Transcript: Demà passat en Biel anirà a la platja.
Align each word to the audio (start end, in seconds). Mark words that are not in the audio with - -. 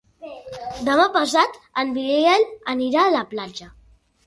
Demà 0.87 1.05
passat 1.17 1.59
en 1.83 1.93
Biel 1.99 2.49
anirà 2.75 3.07
a 3.11 3.15
la 3.19 3.25
platja. 3.37 3.71